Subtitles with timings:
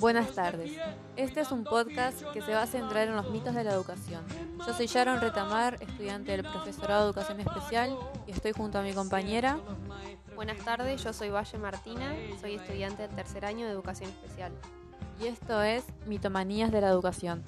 [0.00, 0.78] Buenas tardes.
[1.16, 4.24] Este es un podcast que se va a centrar en los mitos de la educación.
[4.64, 8.92] Yo soy Sharon Retamar, estudiante del profesorado de Educación Especial y estoy junto a mi
[8.92, 9.58] compañera.
[10.36, 14.52] Buenas tardes, yo soy Valle Martina, soy estudiante del tercer año de Educación Especial.
[15.20, 17.44] Y esto es Mitomanías de la Educación.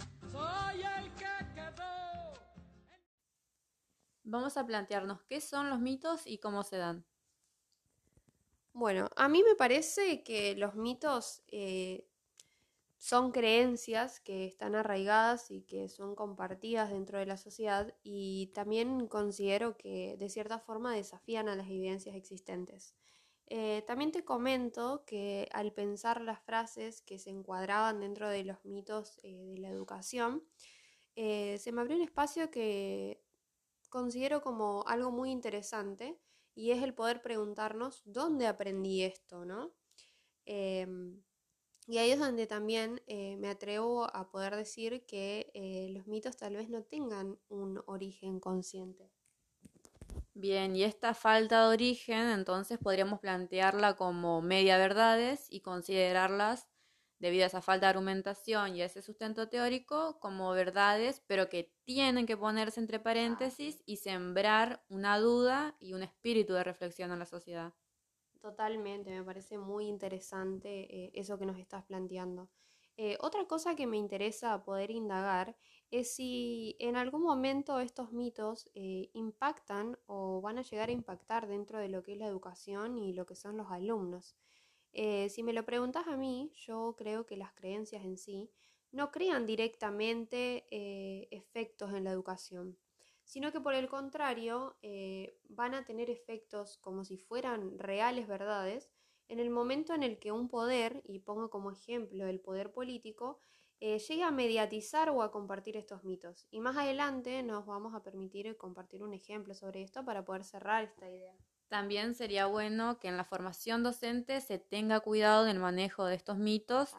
[4.25, 7.05] Vamos a plantearnos qué son los mitos y cómo se dan.
[8.73, 12.10] Bueno, a mí me parece que los mitos eh,
[13.01, 19.07] son creencias que están arraigadas y que son compartidas dentro de la sociedad y también
[19.09, 22.95] considero que de cierta forma desafían a las evidencias existentes.
[23.46, 28.63] Eh, también te comento que al pensar las frases que se encuadraban dentro de los
[28.67, 30.45] mitos eh, de la educación,
[31.17, 33.23] se me abrió un espacio que
[33.89, 36.19] considero como algo muy interesante
[36.55, 39.73] y es el poder preguntarnos dónde aprendí esto, ¿no?
[41.91, 46.37] Y ahí es donde también eh, me atrevo a poder decir que eh, los mitos
[46.37, 49.11] tal vez no tengan un origen consciente.
[50.33, 56.69] Bien, y esta falta de origen entonces podríamos plantearla como media verdades y considerarlas
[57.19, 61.75] debido a esa falta de argumentación y a ese sustento teórico como verdades, pero que
[61.83, 67.19] tienen que ponerse entre paréntesis y sembrar una duda y un espíritu de reflexión en
[67.19, 67.75] la sociedad.
[68.41, 72.49] Totalmente, me parece muy interesante eh, eso que nos estás planteando.
[72.97, 75.57] Eh, otra cosa que me interesa poder indagar
[75.91, 81.49] es si en algún momento estos mitos eh, impactan o van a llegar a impactar
[81.49, 84.37] dentro de lo que es la educación y lo que son los alumnos.
[84.93, 88.51] Si me lo preguntas a mí, yo creo que las creencias en sí
[88.91, 90.67] no crean directamente
[91.35, 92.77] efectos en la educación,
[93.31, 98.91] sino que por el contrario eh, van a tener efectos como si fueran reales verdades
[99.28, 103.39] en el momento en el que un poder, y pongo como ejemplo el poder político,
[103.78, 106.48] llegue a mediatizar o a compartir estos mitos.
[106.50, 110.82] Y más adelante nos vamos a permitir compartir un ejemplo sobre esto para poder cerrar
[110.82, 111.32] esta idea.
[111.69, 116.37] También sería bueno que en la formación docente se tenga cuidado del manejo de estos
[116.37, 116.97] mitos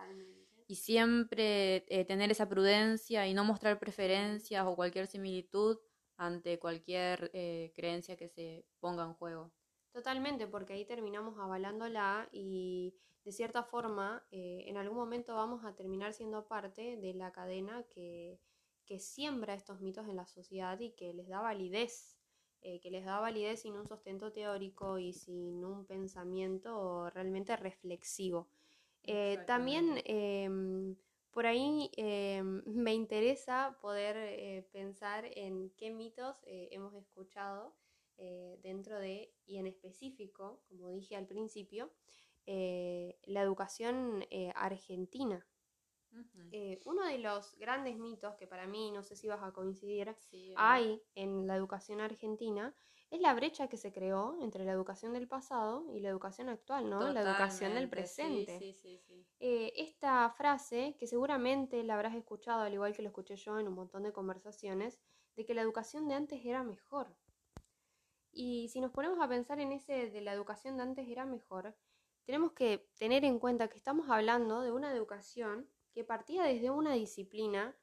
[0.66, 5.77] y siempre eh, tener esa prudencia y no mostrar preferencias o cualquier similitud
[6.21, 9.51] ante cualquier eh, creencia que se ponga en juego.
[9.91, 12.93] Totalmente, porque ahí terminamos avalándola y
[13.25, 17.83] de cierta forma eh, en algún momento vamos a terminar siendo parte de la cadena
[17.89, 18.39] que,
[18.85, 22.19] que siembra estos mitos en la sociedad y que les da validez
[22.61, 28.47] eh, que les da validez sin un sustento teórico y sin un pensamiento realmente reflexivo.
[29.01, 29.97] Eh, también
[31.31, 37.75] por ahí em, me interesa poder eh, pensar en qué mitos hemos escuchado
[38.62, 41.92] dentro de, y en específico, como dije al principio,
[42.46, 45.44] la educación argentina.
[46.52, 50.13] Eh, uno de los grandes mitos que para mí, no sé si vas a coincidir,
[50.58, 52.75] hay en la educación argentina,
[53.11, 56.89] es la brecha que se creó entre la educación del pasado y la educación actual,
[56.89, 57.11] ¿no?
[57.11, 58.57] la educación del presente.
[59.39, 63.67] Eh, esta frase, que seguramente la habrás escuchado, al igual que lo escuché yo en
[63.67, 65.01] un montón de conversaciones,
[65.35, 67.13] de que la educación de antes era mejor.
[68.31, 71.75] Y si nos ponemos a pensar en ese de la educación de antes era mejor,
[72.23, 76.94] tenemos que tener en cuenta que estamos hablando de una educación que partía desde una
[76.94, 77.75] disciplina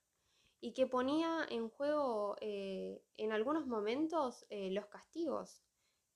[0.61, 5.63] y que ponía en juego eh, en algunos momentos eh, los castigos.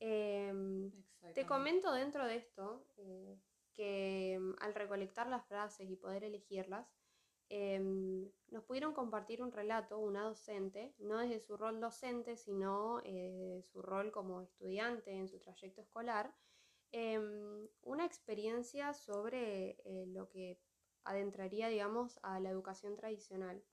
[0.00, 0.90] Em,
[1.34, 3.38] te comento dentro de esto eh,
[3.74, 6.92] que em, al recolectar las frases y poder elegirlas,
[7.48, 13.62] em, nos pudieron compartir un relato, una docente, no desde su rol docente, sino de
[13.62, 16.34] su rol como estudiante en su trayecto escolar,
[17.82, 20.60] una experiencia sobre lo que
[21.04, 23.64] adentraría, digamos, a la educación tradicional.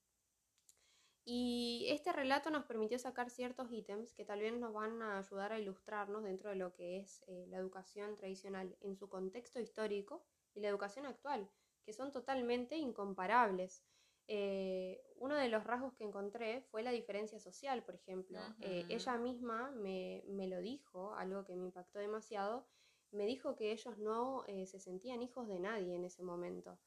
[1.26, 5.52] Y este relato nos permitió sacar ciertos ítems que tal vez nos van a ayudar
[5.52, 10.24] a ilustrarnos dentro de lo que es eh, la educación tradicional en su contexto histórico
[10.56, 11.50] y la educación actual,
[11.84, 13.84] que son totalmente incomparables.
[14.28, 18.40] Eh, uno de los rasgos que encontré fue la diferencia social, por ejemplo.
[18.62, 22.66] Eh, ella misma me, me, lo dijo, algo que me impactó demasiado,
[23.12, 26.80] me dijo que ellos no se sentían hijos de nadie en ese momento.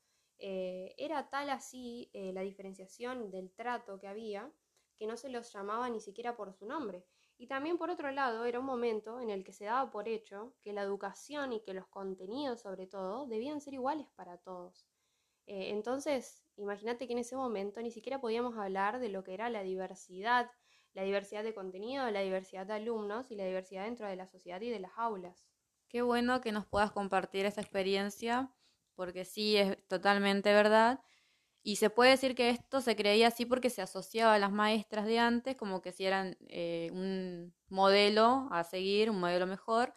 [0.44, 4.52] Eh, era tal así eh, la diferenciación del trato que había
[4.96, 7.06] que no se los llamaba ni siquiera por su nombre.
[7.38, 10.56] Y también por otro lado era un momento en el que se daba por hecho
[10.60, 14.84] que la educación y que los contenidos sobre todo debían ser iguales para todos.
[15.46, 19.48] Eh, entonces, imagínate que en ese momento ni siquiera podíamos hablar de lo que era
[19.48, 20.50] la diversidad,
[20.92, 24.60] la diversidad de contenido, la diversidad de alumnos y la diversidad dentro de la sociedad
[24.60, 25.46] y de las aulas.
[25.88, 28.52] Qué bueno que nos puedas compartir esa experiencia
[28.94, 31.00] porque sí es totalmente verdad.
[31.62, 35.06] Y se puede decir que esto se creía así porque se asociaba a las maestras
[35.06, 39.94] de antes como que si eran eh, un modelo a seguir, un modelo mejor,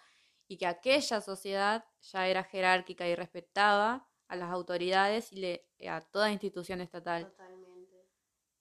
[0.47, 6.01] y que aquella sociedad ya era jerárquica y respetaba a las autoridades y le, a
[6.01, 7.29] toda institución estatal.
[7.31, 7.75] Totalmente.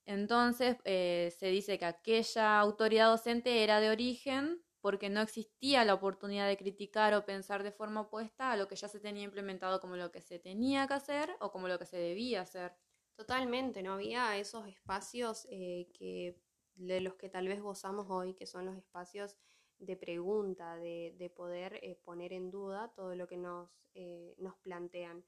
[0.06, 5.94] Entonces eh, se dice que aquella autoridad docente era de origen porque no existía la
[5.94, 9.80] oportunidad de criticar o pensar de forma opuesta a lo que ya se tenía implementado
[9.80, 12.76] como lo que se tenía que hacer o como lo que se debía hacer.
[13.14, 16.38] Totalmente, no había esos espacios eh, que
[16.74, 19.38] de los que tal vez gozamos hoy, que son los espacios
[19.78, 24.54] de pregunta, de, de poder eh, poner en duda todo lo que nos, eh, nos
[24.56, 25.24] plantean.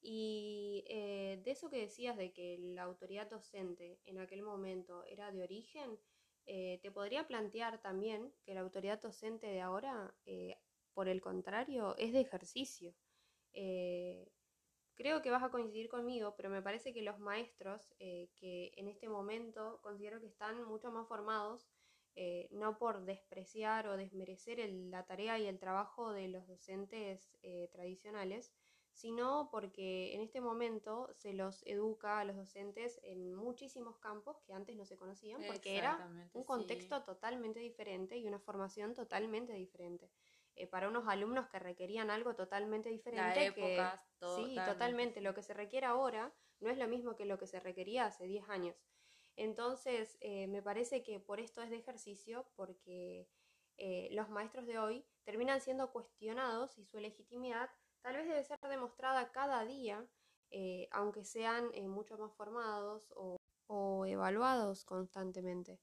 [0.00, 5.42] Y de eso que decías de que la autoridad docente en aquel momento era de
[5.42, 5.98] origen,
[6.46, 10.14] te podría plantear también que la autoridad docente de ahora,
[10.92, 12.94] por el contrario, es de ejercicio.
[14.96, 18.86] Creo que vas a coincidir conmigo, pero me parece que los maestros eh, que en
[18.86, 21.66] este momento considero que están mucho más formados,
[22.14, 27.68] eh, no por despreciar o desmerecer la tarea y el trabajo de los docentes eh,
[27.72, 28.52] tradicionales,
[28.94, 34.54] sino porque en este momento se los educa a los docentes en muchísimos campos que
[34.54, 40.10] antes no se conocían, porque era un contexto totalmente diferente y una formación totalmente diferente.
[40.56, 43.52] Eh, para unos alumnos que requerían algo totalmente diferente.
[43.52, 43.82] que,
[44.36, 45.20] Sí, totalmente.
[45.20, 48.24] Lo que se requiere ahora no es lo mismo que lo que se requería hace
[48.26, 48.76] 10 años.
[49.34, 53.28] Entonces, eh, me parece que por esto es de ejercicio, porque
[53.76, 57.68] eh, los maestros de hoy terminan siendo cuestionados y su legitimidad
[58.04, 60.06] tal vez debe ser demostrada cada día,
[60.92, 63.12] aunque sean mucho más formados
[63.66, 65.80] o evaluados constantemente.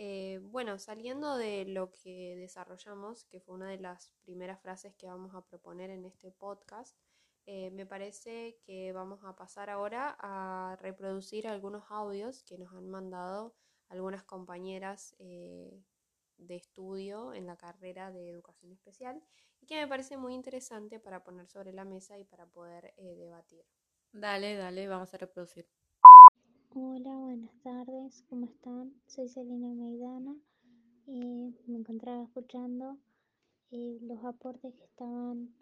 [0.00, 5.08] Eh, bueno, saliendo de lo que desarrollamos, que fue una de las primeras frases que
[5.08, 6.96] vamos a proponer en este podcast,
[7.46, 12.88] eh, me parece que vamos a pasar ahora a reproducir algunos audios que nos han
[12.88, 13.56] mandado
[13.88, 15.82] algunas compañeras eh,
[16.38, 19.22] de estudio en la carrera de educación especial
[19.60, 23.64] y que me parece muy interesante para poner sobre la mesa y para poder debatir.
[24.12, 25.68] Dale, dale, vamos a reproducir.
[26.74, 28.92] Hola, buenas tardes, ¿cómo están?
[29.06, 30.36] Soy Selina Meidana
[31.06, 32.98] y me encontraba escuchando
[33.70, 35.54] eh, los aportes que estaban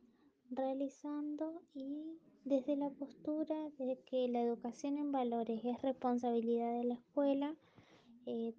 [0.50, 6.94] realizando y desde la postura de que la educación en valores es responsabilidad de la
[6.94, 7.56] escuela,
[8.26, 8.55] eh,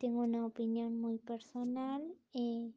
[0.00, 2.02] tengo una opinión muy personal,
[2.32, 2.72] eh,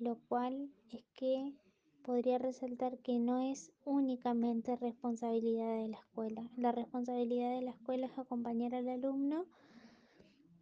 [0.00, 1.54] lo cual es que
[2.02, 6.50] podría resaltar que no es únicamente responsabilidad de la escuela.
[6.56, 9.46] La responsabilidad de la escuela es acompañar al alumno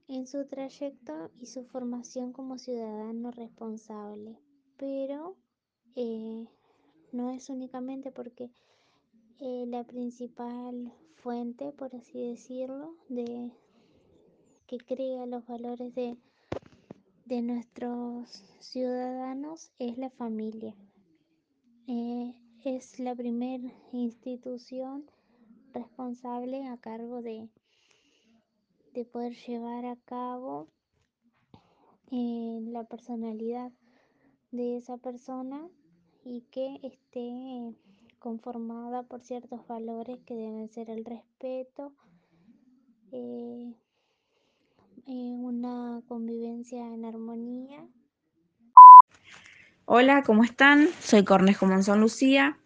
[0.07, 4.39] en su trayecto y su formación como ciudadano responsable.
[4.77, 5.37] Pero
[5.97, 6.47] eh,
[7.13, 8.51] no es únicamente porque
[9.41, 13.53] eh, la principal fuente, por así decirlo, de
[14.67, 16.17] que crea los valores de,
[17.27, 18.29] de nuestros
[18.61, 20.75] ciudadanos es la familia.
[21.87, 22.35] Eh,
[22.65, 25.05] es la primera institución
[25.75, 27.49] responsable a cargo de,
[28.95, 30.69] de poder llevar a cabo
[32.11, 33.71] eh, la personalidad
[34.51, 35.69] de esa persona
[36.25, 37.75] y que esté
[38.19, 41.93] conformada por ciertos valores que deben ser el respeto,
[43.13, 43.75] eh,
[45.07, 47.85] una convivencia en armonía
[49.87, 50.89] Hola, ¿cómo están?
[51.01, 52.59] Soy Cornejo Monzón Lucía.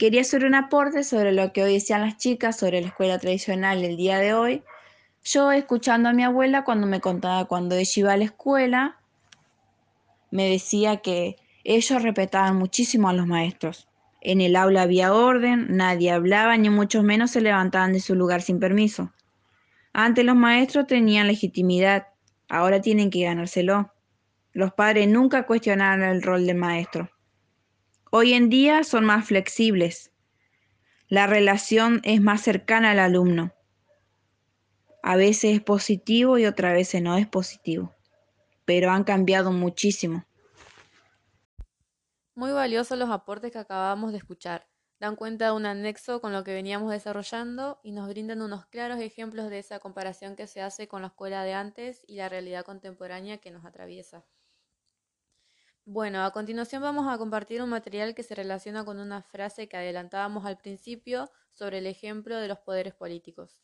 [0.00, 3.84] Quería hacer un aporte sobre lo que hoy decían las chicas sobre la escuela tradicional
[3.84, 4.64] el día de hoy.
[5.22, 9.00] Yo, escuchando a mi abuela cuando me contaba cuando ella iba a la escuela,
[10.32, 13.86] me decía que ellos respetaban muchísimo a los maestros.
[14.20, 18.42] En el aula había orden, nadie hablaba, ni mucho menos se levantaban de su lugar
[18.42, 19.12] sin permiso.
[19.98, 22.08] Antes los maestros tenían legitimidad,
[22.50, 23.94] ahora tienen que ganárselo.
[24.52, 27.08] Los padres nunca cuestionaron el rol del maestro.
[28.10, 30.12] Hoy en día son más flexibles.
[31.08, 33.54] La relación es más cercana al alumno.
[35.02, 37.94] A veces es positivo y otras veces no es positivo,
[38.66, 40.26] pero han cambiado muchísimo.
[42.34, 44.66] Muy valiosos los aportes que acabamos de escuchar.
[44.98, 48.98] Dan cuenta de un anexo con lo que veníamos desarrollando y nos brindan unos claros
[48.98, 52.64] ejemplos de esa comparación que se hace con la escuela de antes y la realidad
[52.64, 54.24] contemporánea que nos atraviesa.
[55.84, 59.76] Bueno, a continuación vamos a compartir un material que se relaciona con una frase que
[59.76, 63.60] adelantábamos al principio sobre el ejemplo de los poderes políticos.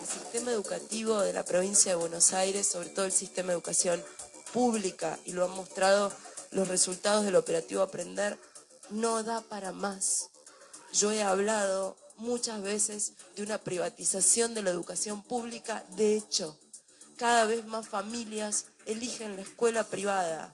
[0.00, 4.02] El sistema educativo de la provincia de Buenos Aires, sobre todo el sistema de educación
[4.52, 6.10] pública, y lo han mostrado
[6.50, 8.38] los resultados del operativo Aprender,
[8.90, 10.30] no da para más.
[10.92, 15.84] Yo he hablado muchas veces de una privatización de la educación pública.
[15.96, 16.58] De hecho,
[17.16, 20.52] cada vez más familias eligen la escuela privada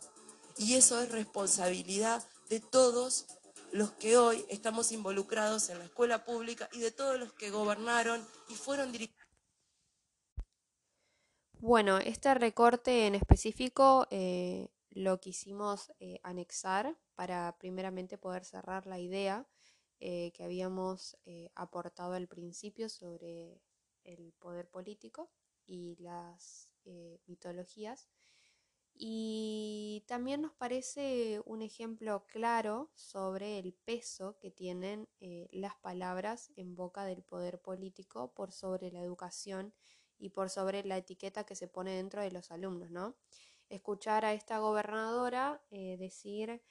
[0.56, 3.26] y eso es responsabilidad de todos
[3.72, 8.26] los que hoy estamos involucrados en la escuela pública y de todos los que gobernaron
[8.48, 9.22] y fueron dirigidos.
[11.58, 18.98] Bueno, este recorte en específico eh, lo quisimos eh, anexar para primeramente poder cerrar la
[18.98, 19.46] idea
[20.00, 21.16] eh, que habíamos
[21.54, 23.62] aportado al principio sobre
[24.04, 25.30] el poder político
[25.66, 26.72] y las
[27.26, 28.08] mitologías.
[28.94, 35.08] Y también nos parece un ejemplo claro sobre el peso que tienen
[35.52, 39.72] las palabras en boca del poder político por sobre la educación
[40.18, 43.16] y por sobre la etiqueta que se pone dentro de los alumnos, ¿no?
[43.72, 46.62] Escuchar a esta gobernadora eh, decir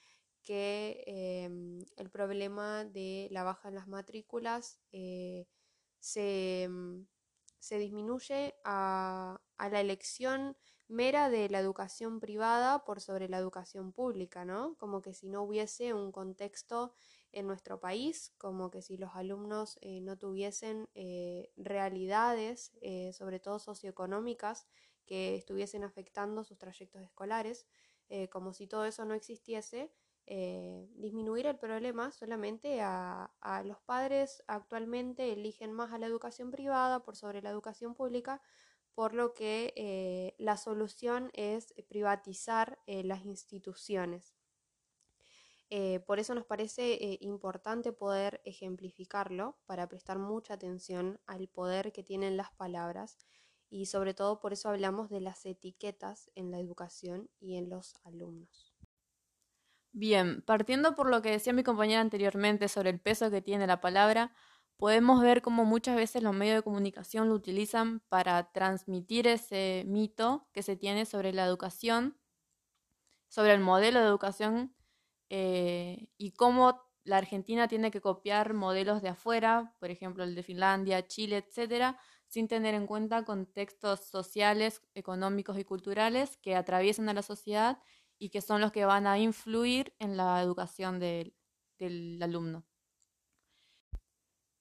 [0.43, 5.48] que em, el problema de la baja en las matrículas eh,
[6.00, 7.08] se, em,
[7.58, 10.55] se, disminuye a, a, la elección
[10.88, 14.75] mera de la educación privada por sobre la educación pública, ¿no?
[14.77, 16.93] Como que si no hubiese un contexto
[17.31, 20.88] en nuestro país, como que si los alumnos eh, no tuviesen
[21.58, 22.74] realidades,
[23.13, 24.67] sobre todo socioeconómicas,
[25.11, 27.67] que estuviesen afectando sus trayectos escolares,
[28.29, 29.91] como si todo eso no existiese,
[30.25, 33.29] disminuir el problema solamente a,
[33.65, 38.41] los padres actualmente eligen más a la educación privada por sobre la educación pública,
[38.93, 44.33] por lo que la solución es privatizar las instituciones.
[45.73, 51.93] Eh, por eso nos parece eh, importante poder ejemplificarlo para prestar mucha atención al poder
[51.93, 53.17] que tienen las palabras
[53.71, 57.95] y sobre todo por eso hablamos de las etiquetas en la educación y en los
[58.03, 58.75] alumnos.
[59.93, 63.81] Bien, partiendo por lo que decía mi compañera anteriormente sobre el peso que tiene la
[63.81, 64.33] palabra,
[64.75, 70.49] podemos ver cómo muchas veces los medios de comunicación lo utilizan para transmitir ese mito
[70.53, 72.17] que se tiene sobre la educación,
[73.29, 74.75] sobre el modelo de educación
[75.29, 80.43] eh, y cómo la Argentina tiene que copiar modelos de afuera, por ejemplo el de
[80.43, 81.97] Finlandia, Chile, etcétera,
[82.31, 87.79] sin tener en cuenta contextos sociales, económicos y culturales que atraviesan a la sociedad
[88.17, 91.35] y que son los que van a influir en la educación del,
[92.21, 92.63] alumno.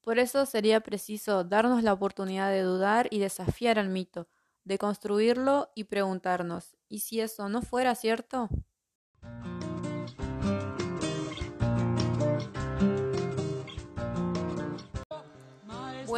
[0.01, 4.29] Por eso sería preciso darnos la oportunidad de dudar y desafiar al mito,
[4.65, 8.49] de construirlo y preguntarnos, ¿y si eso no fuera cierto?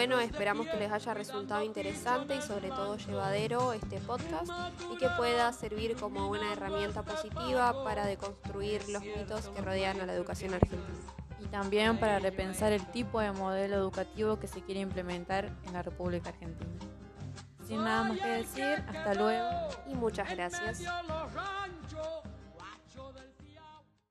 [0.02, 4.50] Bueno, esperamos que les haya resultado interesante y sobre todo llevadero este podcast
[4.92, 10.06] y que pueda servir como una herramienta positiva para deconstruir los mitos que rodean a
[10.06, 10.98] la educación argentina.
[11.38, 15.82] Y también para repensar el tipo de modelo educativo que se quiere implementar en la
[15.82, 16.72] República Argentina.
[17.64, 19.48] Sin nada más que decir, hasta luego
[19.88, 20.82] y muchas gracias.